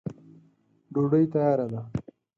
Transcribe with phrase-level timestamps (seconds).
[0.93, 1.81] ډوډی تیاره ده.